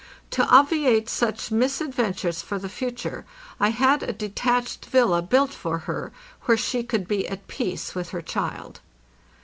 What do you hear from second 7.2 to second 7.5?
at